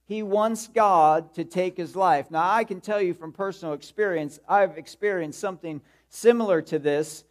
He 0.06 0.24
wants 0.24 0.66
God 0.66 1.34
to 1.34 1.44
take 1.44 1.76
his 1.76 1.94
life. 1.94 2.32
Now, 2.32 2.48
I 2.50 2.64
can 2.64 2.80
tell 2.80 3.00
you 3.00 3.14
from 3.14 3.32
personal 3.32 3.74
experience, 3.74 4.40
I've 4.48 4.76
experienced 4.76 5.40
something 5.40 5.80
similar 6.08 6.62
to 6.62 6.78
this 6.78 7.24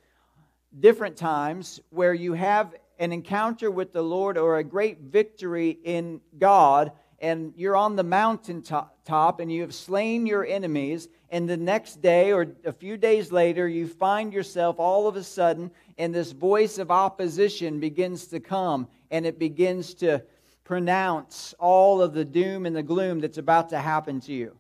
different 0.80 1.18
times 1.18 1.80
where 1.90 2.14
you 2.14 2.34
have 2.34 2.76
an 3.00 3.12
encounter 3.12 3.70
with 3.70 3.94
the 3.94 4.02
Lord 4.02 4.38
or 4.38 4.58
a 4.58 4.64
great 4.64 5.00
victory 5.00 5.78
in 5.84 6.22
God, 6.38 6.92
and 7.20 7.54
you're 7.56 7.76
on 7.76 7.96
the 7.96 8.04
mountaintop 8.04 9.40
and 9.40 9.52
you 9.52 9.62
have 9.62 9.74
slain 9.74 10.26
your 10.26 10.46
enemies, 10.46 11.08
and 11.30 11.50
the 11.50 11.58
next 11.58 12.02
day 12.02 12.32
or 12.32 12.48
a 12.66 12.72
few 12.72 12.98
days 12.98 13.32
later, 13.32 13.68
you 13.68 13.88
find 13.88 14.34
yourself 14.34 14.80
all 14.80 15.08
of 15.08 15.16
a 15.16 15.24
sudden, 15.24 15.72
and 15.98 16.14
this 16.14 16.32
voice 16.32 16.78
of 16.78 16.92
opposition 16.92 17.80
begins 17.80 18.28
to 18.28 18.40
come, 18.40 18.88
and 19.12 19.26
it 19.26 19.40
begins 19.40 19.94
to 19.96 20.24
pronounce 20.64 21.54
all 21.60 22.02
of 22.02 22.14
the 22.14 22.26
doom 22.26 22.66
and 22.66 22.76
the 22.76 22.84
gloom 22.84 23.20
that's 23.20 23.38
about 23.38 23.70
to 23.70 23.80
happen 23.80 24.20
to 24.22 24.34
you. 24.34 24.58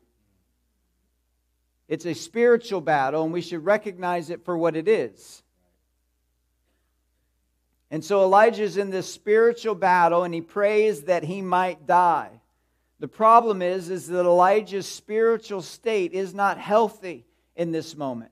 It's 1.88 2.06
a 2.06 2.14
spiritual 2.14 2.82
battle, 2.82 3.24
and 3.24 3.34
we 3.34 3.42
should 3.42 3.64
recognize 3.64 4.30
it 4.30 4.44
for 4.44 4.58
what 4.58 4.76
it 4.76 4.88
is. 4.88 5.44
And 7.92 8.04
so 8.04 8.24
Elijah's 8.24 8.78
in 8.78 8.90
this 8.90 9.12
spiritual 9.12 9.76
battle, 9.76 10.24
and 10.24 10.34
he 10.34 10.42
prays 10.42 11.04
that 11.04 11.24
he 11.24 11.42
might 11.42 11.86
die. 11.86 12.42
The 13.00 13.08
problem 13.08 13.62
is, 13.62 13.90
is 13.90 14.08
that 14.08 14.26
Elijah's 14.26 14.88
spiritual 14.88 15.62
state 15.62 16.14
is 16.14 16.34
not 16.34 16.58
healthy 16.58 17.26
in 17.56 17.72
this 17.72 17.96
moment. 17.96 18.32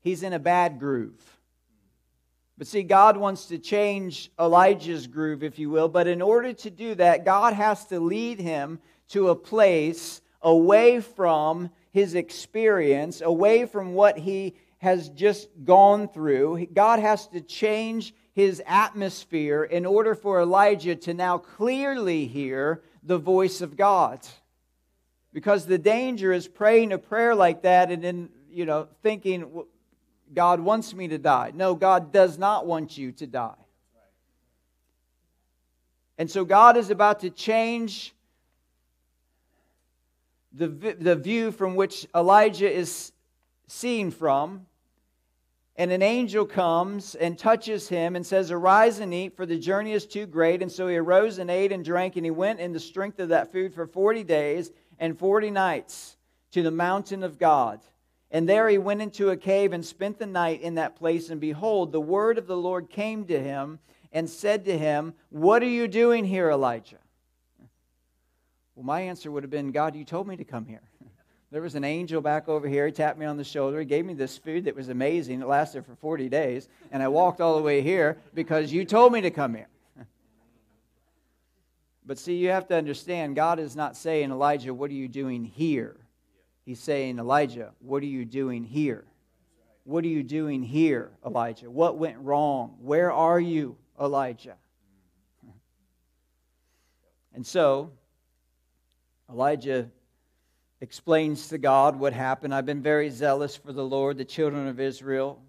He's 0.00 0.22
in 0.22 0.32
a 0.32 0.38
bad 0.38 0.78
groove. 0.78 1.20
But 2.56 2.66
see, 2.66 2.82
God 2.82 3.16
wants 3.16 3.46
to 3.46 3.58
change 3.58 4.30
Elijah's 4.38 5.06
groove, 5.06 5.42
if 5.42 5.58
you 5.58 5.70
will. 5.70 5.88
But 5.88 6.06
in 6.06 6.22
order 6.22 6.52
to 6.52 6.70
do 6.70 6.94
that, 6.94 7.24
God 7.24 7.54
has 7.54 7.86
to 7.86 8.00
lead 8.00 8.38
him 8.38 8.80
to 9.08 9.28
a 9.28 9.34
place 9.34 10.20
away 10.42 11.00
from 11.00 11.70
his 11.92 12.14
experience, 12.14 13.20
away 13.20 13.66
from 13.66 13.94
what 13.94 14.18
he 14.18 14.54
has 14.78 15.08
just 15.10 15.48
gone 15.64 16.08
through. 16.08 16.66
God 16.72 17.00
has 17.00 17.26
to 17.28 17.40
change 17.40 18.14
his 18.32 18.62
atmosphere 18.66 19.64
in 19.64 19.84
order 19.84 20.14
for 20.14 20.40
Elijah 20.40 20.96
to 20.96 21.14
now 21.14 21.36
clearly 21.36 22.26
hear 22.26 22.82
the 23.02 23.18
voice 23.18 23.60
of 23.60 23.76
God. 23.76 24.20
Because 25.32 25.66
the 25.66 25.78
danger 25.78 26.32
is 26.32 26.48
praying 26.48 26.92
a 26.92 26.98
prayer 26.98 27.34
like 27.34 27.62
that 27.62 27.90
and 27.90 28.02
then, 28.02 28.30
you 28.50 28.64
know, 28.64 28.88
thinking, 29.02 29.64
God 30.32 30.60
wants 30.60 30.94
me 30.94 31.08
to 31.08 31.18
die. 31.18 31.52
No, 31.54 31.74
God 31.74 32.12
does 32.12 32.38
not 32.38 32.66
want 32.66 32.96
you 32.96 33.12
to 33.12 33.26
die. 33.26 33.54
And 36.18 36.30
so 36.30 36.44
God 36.44 36.76
is 36.76 36.90
about 36.90 37.20
to 37.20 37.30
change 37.30 38.14
the, 40.52 40.68
the 40.68 41.16
view 41.16 41.52
from 41.52 41.76
which 41.76 42.06
Elijah 42.14 42.70
is 42.70 43.12
seen 43.66 44.10
from. 44.10 44.66
And 45.76 45.90
an 45.90 46.02
angel 46.02 46.44
comes 46.44 47.14
and 47.14 47.38
touches 47.38 47.88
him 47.88 48.16
and 48.16 48.26
says, 48.26 48.50
Arise 48.50 48.98
and 48.98 49.14
eat, 49.14 49.36
for 49.36 49.46
the 49.46 49.58
journey 49.58 49.92
is 49.92 50.06
too 50.06 50.26
great. 50.26 50.60
And 50.60 50.70
so 50.70 50.88
he 50.88 50.96
arose 50.96 51.38
and 51.38 51.50
ate 51.50 51.72
and 51.72 51.84
drank, 51.84 52.16
and 52.16 52.24
he 52.24 52.30
went 52.30 52.60
in 52.60 52.72
the 52.72 52.80
strength 52.80 53.18
of 53.18 53.30
that 53.30 53.52
food 53.52 53.72
for 53.72 53.86
40 53.86 54.24
days 54.24 54.72
and 54.98 55.18
40 55.18 55.50
nights 55.50 56.16
to 56.52 56.62
the 56.62 56.70
mountain 56.70 57.22
of 57.22 57.38
God. 57.38 57.80
And 58.30 58.48
there 58.48 58.68
he 58.68 58.78
went 58.78 59.02
into 59.02 59.30
a 59.30 59.36
cave 59.36 59.72
and 59.72 59.84
spent 59.84 60.18
the 60.18 60.26
night 60.26 60.60
in 60.60 60.74
that 60.74 60.96
place. 60.96 61.30
And 61.30 61.40
behold, 61.40 61.92
the 61.92 62.00
word 62.00 62.38
of 62.38 62.46
the 62.46 62.56
Lord 62.56 62.90
came 62.90 63.24
to 63.26 63.40
him 63.40 63.78
and 64.12 64.28
said 64.28 64.64
to 64.66 64.76
him, 64.76 65.14
What 65.30 65.62
are 65.62 65.68
you 65.68 65.88
doing 65.88 66.24
here, 66.24 66.50
Elijah? 66.50 66.98
Well, 68.80 68.86
my 68.86 69.02
answer 69.02 69.30
would 69.30 69.42
have 69.42 69.50
been, 69.50 69.72
God, 69.72 69.94
you 69.94 70.06
told 70.06 70.26
me 70.26 70.38
to 70.38 70.44
come 70.44 70.64
here. 70.64 70.80
There 71.52 71.60
was 71.60 71.74
an 71.74 71.84
angel 71.84 72.22
back 72.22 72.48
over 72.48 72.66
here. 72.66 72.86
He 72.86 72.92
tapped 72.92 73.18
me 73.18 73.26
on 73.26 73.36
the 73.36 73.44
shoulder. 73.44 73.80
He 73.80 73.84
gave 73.84 74.06
me 74.06 74.14
this 74.14 74.38
food 74.38 74.64
that 74.64 74.76
was 74.76 74.88
amazing. 74.88 75.42
It 75.42 75.48
lasted 75.48 75.84
for 75.84 75.96
40 75.96 76.28
days. 76.28 76.68
And 76.92 77.02
I 77.02 77.08
walked 77.08 77.42
all 77.42 77.56
the 77.56 77.62
way 77.62 77.82
here 77.82 78.16
because 78.32 78.72
you 78.72 78.84
told 78.84 79.12
me 79.12 79.20
to 79.20 79.30
come 79.30 79.54
here. 79.54 79.68
But 82.06 82.18
see, 82.18 82.36
you 82.36 82.48
have 82.48 82.68
to 82.68 82.76
understand, 82.76 83.36
God 83.36 83.58
is 83.58 83.76
not 83.76 83.96
saying, 83.96 84.30
Elijah, 84.30 84.72
what 84.72 84.90
are 84.90 84.94
you 84.94 85.08
doing 85.08 85.44
here? 85.44 85.96
He's 86.64 86.80
saying, 86.80 87.18
Elijah, 87.18 87.72
what 87.80 88.02
are 88.02 88.06
you 88.06 88.24
doing 88.24 88.64
here? 88.64 89.04
What 89.84 90.04
are 90.04 90.08
you 90.08 90.22
doing 90.22 90.62
here, 90.62 91.10
Elijah? 91.26 91.68
What 91.68 91.98
went 91.98 92.18
wrong? 92.18 92.76
Where 92.80 93.12
are 93.12 93.40
you, 93.40 93.76
Elijah? 94.00 94.56
And 97.34 97.46
so, 97.46 97.90
Elijah 99.30 99.88
explains 100.80 101.48
to 101.48 101.58
God 101.58 101.98
what 101.98 102.12
happened. 102.12 102.54
I've 102.54 102.66
been 102.66 102.82
very 102.82 103.10
zealous 103.10 103.56
for 103.56 103.72
the 103.72 103.84
Lord. 103.84 104.16
The 104.16 104.24
children 104.24 104.66
of 104.66 104.80
Israel 104.80 105.42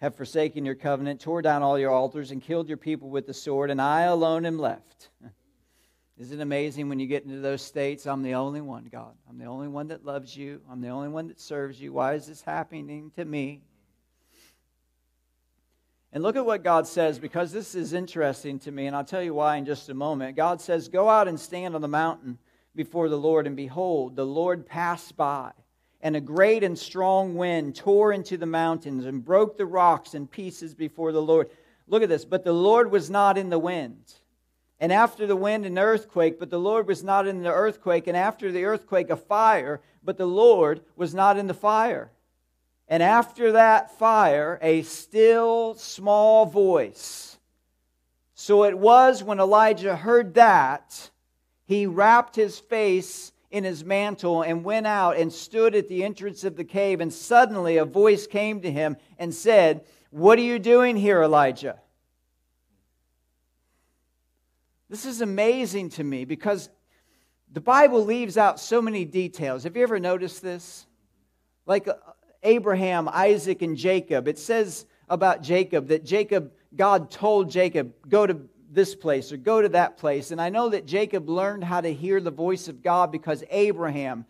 have 0.00 0.14
forsaken 0.14 0.64
your 0.64 0.76
covenant, 0.76 1.20
tore 1.20 1.42
down 1.42 1.62
all 1.62 1.78
your 1.78 1.90
altars, 1.90 2.30
and 2.30 2.40
killed 2.40 2.68
your 2.68 2.76
people 2.76 3.10
with 3.10 3.26
the 3.26 3.34
sword, 3.34 3.70
and 3.70 3.80
I 3.80 4.02
alone 4.02 4.46
am 4.46 4.58
left. 4.58 5.08
Isn't 6.18 6.38
it 6.38 6.42
amazing 6.42 6.88
when 6.88 7.00
you 7.00 7.06
get 7.06 7.24
into 7.24 7.40
those 7.40 7.62
states? 7.62 8.06
I'm 8.06 8.22
the 8.22 8.34
only 8.34 8.60
one, 8.60 8.88
God. 8.92 9.14
I'm 9.28 9.38
the 9.38 9.46
only 9.46 9.68
one 9.68 9.88
that 9.88 10.04
loves 10.04 10.36
you. 10.36 10.60
I'm 10.70 10.80
the 10.80 10.88
only 10.88 11.08
one 11.08 11.28
that 11.28 11.40
serves 11.40 11.80
you. 11.80 11.92
Why 11.92 12.14
is 12.14 12.26
this 12.26 12.42
happening 12.42 13.10
to 13.16 13.24
me? 13.24 13.62
And 16.12 16.22
look 16.22 16.36
at 16.36 16.46
what 16.46 16.64
God 16.64 16.86
says, 16.86 17.18
because 17.18 17.52
this 17.52 17.74
is 17.74 17.92
interesting 17.92 18.58
to 18.60 18.70
me, 18.70 18.86
and 18.86 18.96
I'll 18.96 19.04
tell 19.04 19.22
you 19.22 19.34
why 19.34 19.56
in 19.56 19.64
just 19.64 19.88
a 19.88 19.94
moment. 19.94 20.36
God 20.36 20.60
says, 20.60 20.88
Go 20.88 21.08
out 21.08 21.28
and 21.28 21.38
stand 21.38 21.74
on 21.74 21.82
the 21.82 21.88
mountain 21.88 22.38
before 22.78 23.10
the 23.10 23.18
Lord, 23.18 23.46
and 23.46 23.54
behold, 23.54 24.16
the 24.16 24.24
Lord 24.24 24.64
passed 24.64 25.14
by, 25.18 25.52
and 26.00 26.16
a 26.16 26.20
great 26.20 26.64
and 26.64 26.78
strong 26.78 27.34
wind 27.34 27.76
tore 27.76 28.14
into 28.14 28.38
the 28.38 28.46
mountains 28.46 29.04
and 29.04 29.22
broke 29.22 29.58
the 29.58 29.66
rocks 29.66 30.14
in 30.14 30.26
pieces 30.26 30.74
before 30.74 31.12
the 31.12 31.20
Lord. 31.20 31.50
Look 31.86 32.02
at 32.02 32.08
this. 32.08 32.24
But 32.24 32.44
the 32.44 32.52
Lord 32.52 32.90
was 32.90 33.10
not 33.10 33.36
in 33.36 33.50
the 33.50 33.58
wind 33.58 34.14
and 34.80 34.92
after 34.92 35.26
the 35.26 35.36
wind, 35.36 35.66
an 35.66 35.78
earthquake, 35.78 36.38
but 36.38 36.50
the 36.50 36.60
Lord 36.60 36.86
was 36.86 37.02
not 37.02 37.26
in 37.26 37.42
the 37.42 37.52
earthquake. 37.52 38.06
And 38.06 38.16
after 38.16 38.52
the 38.52 38.64
earthquake, 38.64 39.10
a 39.10 39.16
fire, 39.16 39.80
but 40.04 40.16
the 40.16 40.26
Lord 40.26 40.82
was 40.96 41.14
not 41.14 41.36
in 41.36 41.48
the 41.48 41.54
fire. 41.54 42.12
And 42.86 43.02
after 43.02 43.52
that 43.52 43.98
fire, 43.98 44.58
a 44.62 44.82
still 44.82 45.74
small 45.74 46.46
voice. 46.46 47.38
So 48.34 48.64
it 48.64 48.78
was 48.78 49.22
when 49.22 49.40
Elijah 49.40 49.96
heard 49.96 50.34
that, 50.34 51.10
he 51.68 51.84
wrapped 51.86 52.34
his 52.34 52.58
face 52.58 53.30
in 53.50 53.62
his 53.62 53.84
mantle 53.84 54.40
and 54.40 54.64
went 54.64 54.86
out 54.86 55.18
and 55.18 55.30
stood 55.30 55.74
at 55.74 55.86
the 55.86 56.02
entrance 56.02 56.42
of 56.42 56.56
the 56.56 56.64
cave. 56.64 57.02
And 57.02 57.12
suddenly 57.12 57.76
a 57.76 57.84
voice 57.84 58.26
came 58.26 58.62
to 58.62 58.72
him 58.72 58.96
and 59.18 59.34
said, 59.34 59.84
What 60.08 60.38
are 60.38 60.42
you 60.42 60.58
doing 60.58 60.96
here, 60.96 61.22
Elijah? 61.22 61.78
This 64.88 65.04
is 65.04 65.20
amazing 65.20 65.90
to 65.90 66.04
me 66.04 66.24
because 66.24 66.70
the 67.52 67.60
Bible 67.60 68.02
leaves 68.02 68.38
out 68.38 68.58
so 68.58 68.80
many 68.80 69.04
details. 69.04 69.64
Have 69.64 69.76
you 69.76 69.82
ever 69.82 70.00
noticed 70.00 70.40
this? 70.40 70.86
Like 71.66 71.86
uh, 71.86 71.96
Abraham, 72.42 73.10
Isaac, 73.12 73.60
and 73.60 73.76
Jacob. 73.76 74.26
It 74.26 74.38
says 74.38 74.86
about 75.10 75.42
Jacob 75.42 75.88
that 75.88 76.02
Jacob, 76.02 76.50
God 76.74 77.10
told 77.10 77.50
Jacob, 77.50 77.92
go 78.08 78.26
to 78.26 78.40
this 78.70 78.94
place 78.94 79.32
or 79.32 79.36
go 79.36 79.62
to 79.62 79.68
that 79.70 79.96
place. 79.96 80.30
And 80.30 80.40
I 80.40 80.48
know 80.48 80.68
that 80.70 80.86
Jacob 80.86 81.28
learned 81.28 81.64
how 81.64 81.80
to 81.80 81.92
hear 81.92 82.20
the 82.20 82.30
voice 82.30 82.68
of 82.68 82.82
God 82.82 83.10
because 83.10 83.42
Abraham 83.50 84.26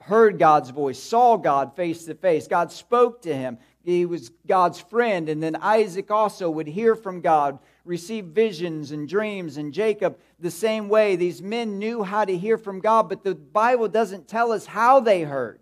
heard 0.00 0.38
God's 0.38 0.70
voice, 0.70 1.02
saw 1.02 1.36
God 1.36 1.74
face 1.74 2.04
to 2.04 2.14
face. 2.14 2.46
God 2.46 2.70
spoke 2.70 3.22
to 3.22 3.34
him. 3.34 3.58
he 3.84 4.06
was 4.06 4.30
God's 4.46 4.78
friend. 4.78 5.28
And 5.28 5.42
then 5.42 5.56
Isaac 5.56 6.10
also 6.10 6.48
would 6.48 6.68
hear 6.68 6.94
from 6.94 7.20
God, 7.20 7.58
receive 7.84 8.26
visions 8.26 8.92
and 8.92 9.08
dreams. 9.08 9.56
And 9.56 9.72
Jacob, 9.72 10.18
the 10.38 10.50
same 10.50 10.88
way. 10.88 11.16
These 11.16 11.42
men 11.42 11.78
knew 11.78 12.04
how 12.04 12.24
to 12.24 12.36
hear 12.36 12.56
from 12.56 12.80
God, 12.80 13.08
but 13.08 13.24
the 13.24 13.34
Bible 13.34 13.88
doesn't 13.88 14.28
tell 14.28 14.52
us 14.52 14.66
how 14.66 15.00
they 15.00 15.22
heard. 15.22 15.60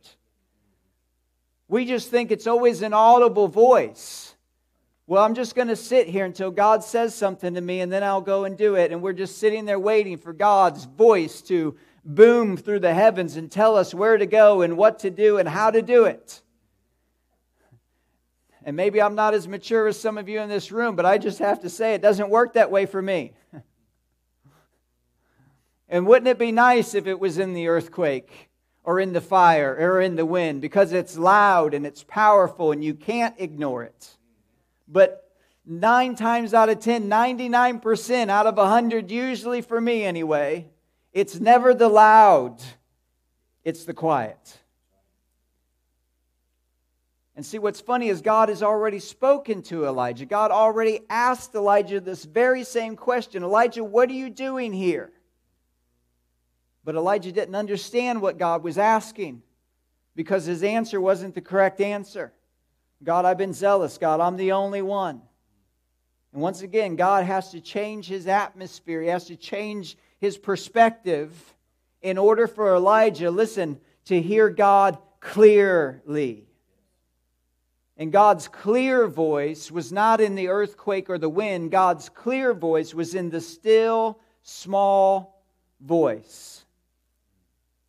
We 1.67 1.87
just 1.87 2.11
think 2.11 2.31
it's 2.31 2.47
always 2.47 2.83
an 2.83 2.93
audible 2.93 3.49
voice. 3.49 4.34
Well, 5.07 5.23
I'm 5.23 5.35
just 5.35 5.55
going 5.55 5.69
to 5.69 5.77
sit 5.77 6.09
here 6.09 6.25
until 6.25 6.51
God 6.51 6.83
says 6.83 7.15
something 7.15 7.55
to 7.55 7.61
me 7.61 7.81
and 7.81 7.93
then 7.93 8.03
I'll 8.03 8.23
go 8.23 8.45
and 8.45 8.57
do 8.57 8.75
it. 8.77 8.91
And 8.91 9.03
we're 9.03 9.13
just 9.13 9.37
sitting 9.37 9.67
there 9.67 9.79
waiting 9.79 10.17
for 10.17 10.33
God's 10.33 10.85
voice 10.85 11.43
to 11.43 11.77
boom 12.07 12.57
through 12.57 12.81
the 12.81 12.95
heavens 12.95 13.37
and 13.37 13.51
tell 13.51 13.77
us 13.77 13.93
where 13.93 14.17
to 14.17 14.25
go 14.25 14.63
and 14.63 14.79
what 14.79 15.01
to 15.01 15.11
do 15.11 15.37
and 15.37 15.47
how 15.47 15.71
to 15.71 15.83
do 15.83 16.07
it. 16.07 16.41
And 18.65 18.77
maybe 18.77 19.03
I'm 19.03 19.15
not 19.15 19.35
as 19.35 19.47
mature 19.47 19.89
as 19.89 20.01
some 20.01 20.17
of 20.17 20.27
you 20.27 20.41
in 20.41 20.49
this 20.49 20.73
room, 20.73 20.97
but 20.97 21.05
I 21.05 21.19
just 21.19 21.39
have 21.39 21.61
to 21.61 21.69
say 21.69 21.93
it 21.93 22.01
doesn't 22.01 22.31
work 22.31 22.55
that 22.55 22.71
way 22.71 22.87
for 22.87 23.03
me. 23.03 23.35
and 25.91 26.07
wouldn't 26.07 26.29
it 26.29 26.39
be 26.39 26.51
nice 26.51 26.95
if 26.95 27.07
it 27.07 27.21
was 27.21 27.37
in 27.37 27.53
the 27.53 27.69
earthquake 27.69 28.49
or 28.85 29.01
in 29.01 29.13
the 29.13 29.21
fire 29.21 29.77
or 29.79 30.01
in 30.01 30.17
the 30.17 30.25
wind 30.25 30.63
because 30.63 30.95
it's 30.95 31.19
loud 31.19 31.75
and 31.75 31.85
it's 31.85 32.03
powerful 32.05 32.73
and 32.73 32.83
you 32.83 32.95
can't 32.95 33.35
ignore 33.39 33.83
it. 33.83 34.17
But 34.87 35.31
nine 35.65 36.15
times 36.15 36.55
out 36.55 36.69
of 36.69 36.81
10, 36.81 37.09
99% 37.09 38.29
out 38.29 38.47
of 38.47 38.57
100, 38.57 39.11
usually 39.11 39.63
for 39.63 39.81
me 39.81 40.05
anyway, 40.05 40.69
it's 41.13 41.41
never 41.41 41.75
the 41.75 41.89
loud, 41.89 42.63
it's 43.63 43.85
the 43.85 43.95
quiet. 43.95 44.59
And 47.37 47.45
see, 47.45 47.59
what's 47.59 47.81
funny 47.81 48.09
is 48.09 48.21
God 48.21 48.49
has 48.49 48.63
already 48.63 49.01
spoken 49.01 49.63
to 49.63 49.87
Elijah. 49.87 50.25
God 50.25 50.53
already 50.53 51.01
asked 51.11 51.55
Elijah 51.55 52.01
this 52.01 52.25
very 52.25 52.63
same 52.63 52.95
question 52.95 53.43
Elijah, 53.43 53.83
what 53.83 54.09
are 54.09 54.15
you 54.15 54.31
doing 54.31 54.73
here? 54.73 55.11
But 56.85 56.95
Elijah 56.95 57.33
didn't 57.33 57.55
understand 57.55 58.21
what 58.21 58.39
God 58.39 58.63
was 58.63 58.79
asking 58.79 59.43
because 60.15 60.45
his 60.45 60.63
answer 60.63 61.01
wasn't 61.01 61.35
the 61.35 61.41
correct 61.41 61.81
answer. 61.81 62.33
God, 63.05 63.25
I've 63.25 63.39
been 63.39 63.53
zealous. 63.53 63.99
God, 63.99 64.21
I'm 64.21 64.37
the 64.37 64.53
only 64.53 64.83
one. 64.83 65.21
And 66.33 66.43
once 66.43 66.63
again, 66.63 66.97
God 66.97 67.25
has 67.25 67.51
to 67.53 67.61
change 67.61 68.09
his 68.09 68.27
atmosphere, 68.27 69.03
he 69.03 69.09
has 69.09 69.27
to 69.27 69.37
change 69.37 69.97
his 70.19 70.37
perspective 70.37 71.55
in 72.03 72.19
order 72.19 72.47
for 72.47 72.75
Elijah, 72.75 73.31
listen, 73.31 73.79
to 74.07 74.21
hear 74.21 74.51
God 74.51 74.99
clearly. 75.21 76.47
And 77.97 78.11
God's 78.11 78.49
clear 78.49 79.07
voice 79.07 79.71
was 79.71 79.93
not 79.93 80.21
in 80.21 80.35
the 80.35 80.49
earthquake 80.49 81.09
or 81.09 81.19
the 81.19 81.29
wind. 81.29 81.71
God's 81.71 82.09
clear 82.09 82.53
voice 82.53 82.93
was 82.93 83.15
in 83.15 83.31
the 83.31 83.41
still, 83.41 84.19
small 84.43 85.41
voice. 85.81 86.65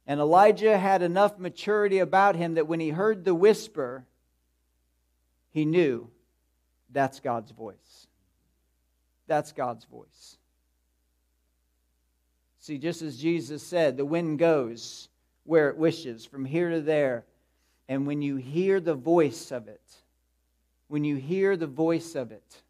And 0.05 0.19
Elijah 0.19 0.77
had 0.77 1.01
enough 1.01 1.39
maturity 1.39 1.99
about 1.99 2.35
him 2.35 2.53
that 2.53 2.67
when 2.67 2.79
he 2.79 2.89
heard 2.89 3.25
the 3.25 3.33
whisper, 3.33 4.05
he 5.55 5.63
knew 5.63 6.09
that's 6.91 7.21
God's 7.21 7.51
voice. 7.51 8.07
That's 9.25 9.53
God's 9.53 9.85
voice. 9.85 10.35
See, 12.59 12.77
just 12.77 13.01
as 13.01 13.15
Jesus 13.15 13.63
said, 13.63 13.95
the 13.95 14.03
wind 14.03 14.37
goes 14.37 15.07
where 15.45 15.69
it 15.69 15.77
wishes, 15.77 16.25
from 16.25 16.43
here 16.43 16.71
to 16.71 16.81
there. 16.81 17.23
And 17.87 18.05
when 18.05 18.21
you 18.21 18.35
hear 18.35 18.81
the 18.81 18.95
voice 18.95 19.53
of 19.53 19.69
it, 19.69 19.81
when 20.89 21.05
you 21.05 21.15
hear 21.15 21.55
the 21.55 21.67
voice 21.67 22.15
of 22.15 22.33
it, 22.33 22.61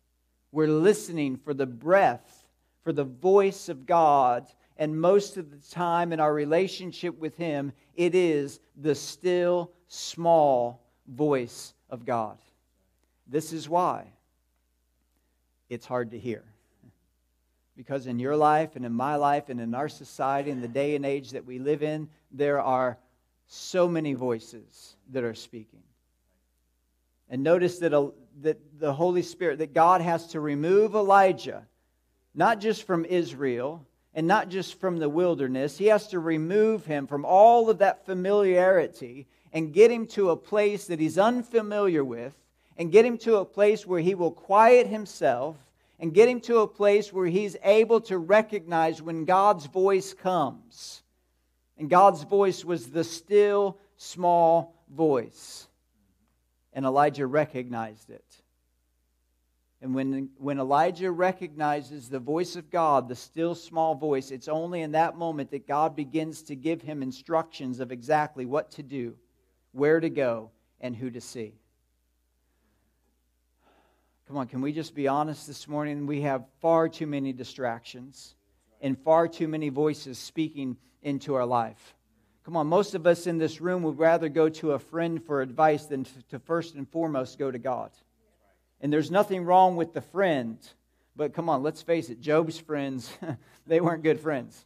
we're 0.52 0.68
listening 0.68 1.38
for 1.38 1.56
the 1.56 1.66
breath, 1.66 2.46
for 2.84 2.94
the 2.94 3.04
voice 3.04 3.68
of 3.68 3.88
God. 3.88 4.46
And 4.78 5.02
most 5.02 5.38
of 5.38 5.50
the 5.50 5.74
time 5.74 6.14
in 6.14 6.20
our 6.20 6.32
relationship 6.36 7.18
with 7.18 7.36
Him, 7.36 7.74
it 7.96 8.14
is 8.14 8.60
the 8.80 8.94
still, 8.94 9.72
small 9.88 10.86
voice 11.08 11.74
of 11.90 12.06
God. 12.06 12.38
This 13.28 13.54
is 13.54 13.68
why 13.68 14.06
it's 15.70 15.86
hard 15.86 16.12
to 16.12 16.20
hear. 16.20 16.44
Because 17.76 18.08
in 18.08 18.20
your 18.20 18.36
life 18.36 18.76
and 18.76 18.86
in 18.86 18.94
my 18.94 19.16
life 19.16 19.50
and 19.50 19.60
in 19.60 19.76
our 19.76 19.90
society, 19.90 20.52
in 20.52 20.62
the 20.62 20.68
day 20.68 20.96
and 20.96 21.06
age 21.06 21.32
that 21.32 21.46
we 21.46 21.60
live 21.60 21.84
in, 21.84 22.08
there 22.32 22.62
are 22.62 22.98
so 23.48 23.88
many 23.88 24.14
voices 24.14 24.96
that 25.12 25.24
are 25.24 25.34
speaking. 25.34 25.84
And 27.30 27.44
notice 27.44 27.80
that, 27.80 27.94
a, 27.94 28.12
that 28.42 28.60
the 28.80 28.94
Holy 28.94 29.22
Spirit, 29.22 29.60
that 29.60 29.74
God 29.74 30.02
has 30.02 30.28
to 30.28 30.40
remove 30.40 30.96
Elijah, 30.96 31.66
not 32.34 32.60
just 32.60 32.84
from 32.84 33.04
Israel 33.06 33.86
and 34.14 34.28
not 34.28 34.50
just 34.50 34.80
from 34.80 34.98
the 34.98 35.10
wilderness, 35.10 35.78
He 35.78 35.88
has 35.88 36.08
to 36.10 36.20
remove 36.20 36.86
him 36.86 37.08
from 37.08 37.26
all 37.26 37.70
of 37.70 37.80
that 37.80 38.06
familiarity 38.06 39.28
and 39.52 39.74
get 39.74 39.92
him 39.92 40.06
to 40.08 40.30
a 40.30 40.38
place 40.38 40.88
that 40.88 41.00
he's 41.00 41.18
unfamiliar 41.18 42.04
with 42.04 42.34
and 42.78 42.92
get 42.92 43.06
him 43.06 43.18
to 43.20 43.38
a 43.38 43.46
place 43.46 43.86
where 43.86 44.00
he 44.00 44.16
will 44.16 44.32
quiet 44.32 44.88
himself 44.88 45.58
and 46.00 46.14
get 46.14 46.28
him 46.28 46.42
to 46.42 46.60
a 46.60 46.68
place 46.68 47.14
where 47.14 47.28
he's 47.28 47.56
able 47.64 48.02
to 48.02 48.18
recognize 48.18 49.02
when 49.02 49.26
God's 49.26 49.66
voice 49.66 50.14
comes. 50.14 51.02
And 51.78 51.90
God's 51.90 52.24
voice 52.24 52.66
was 52.66 52.88
the 52.88 53.04
still, 53.04 53.78
small 53.98 54.76
voice. 54.94 55.68
And 56.74 56.86
Elijah 56.86 57.28
recognized 57.28 58.10
it. 58.10 58.26
And 59.82 59.94
when, 59.94 60.30
when 60.38 60.60
Elijah 60.60 61.12
recognizes 61.12 62.10
the 62.10 62.20
voice 62.20 62.56
of 62.56 62.72
God, 62.72 63.08
the 63.08 63.16
still 63.16 63.56
small 63.56 63.94
voice, 63.94 64.32
it's 64.32 64.48
only 64.48 64.82
in 64.82 64.94
that 64.94 65.16
moment 65.16 65.52
that 65.52 65.68
God 65.68 65.96
begins 65.96 66.42
to 66.44 66.56
give 66.56 66.82
him 66.82 67.04
instructions 67.04 67.80
of 67.80 67.92
exactly 67.92 68.46
what 68.46 68.72
to 68.72 68.84
do, 68.84 69.16
where 69.74 70.00
to 70.00 70.10
go, 70.10 70.50
and 70.82 70.96
who 70.96 71.10
to 71.12 71.22
see. 71.22 71.54
Come 74.28 74.38
on, 74.38 74.48
can 74.48 74.62
we 74.62 74.74
just 74.74 74.96
be 74.96 75.08
honest 75.08 75.46
this 75.46 75.68
morning? 75.68 76.08
We 76.08 76.22
have 76.22 76.46
far 76.60 76.90
too 76.90 77.06
many 77.06 77.32
distractions 77.32 78.34
and 78.82 78.98
far 78.98 79.28
too 79.28 79.48
many 79.48 79.70
voices 79.70 80.18
speaking 80.18 80.78
into 81.04 81.36
our 81.36 81.46
life. 81.46 81.94
Come 82.44 82.58
on, 82.58 82.66
most 82.66 82.96
of 82.96 83.06
us 83.06 83.28
in 83.28 83.38
this 83.38 83.62
room 83.62 83.84
would 83.84 84.00
rather 84.00 84.28
go 84.28 84.50
to 84.50 84.72
a 84.72 84.80
friend 84.80 85.24
for 85.24 85.44
advice 85.44 85.86
than 85.86 86.08
to 86.30 86.40
first 86.40 86.74
and 86.74 86.90
foremost 86.90 87.38
go 87.38 87.52
to 87.52 87.60
God. 87.60 87.92
And 88.82 88.92
there's 88.92 89.12
nothing 89.12 89.46
wrong 89.46 89.76
with 89.76 89.94
the 89.94 90.02
friend, 90.02 90.58
but 91.16 91.36
come 91.36 91.48
on, 91.48 91.62
let's 91.62 91.84
face 91.84 92.10
it, 92.10 92.20
Job's 92.20 92.58
friends, 92.58 93.16
they 93.68 93.80
weren't 93.80 94.02
good 94.02 94.20
friends. 94.20 94.66